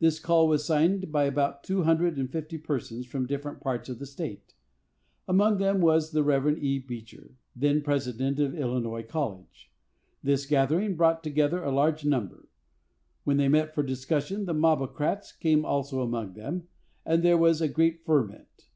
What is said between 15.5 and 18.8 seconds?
also among them, and there was a great ferment.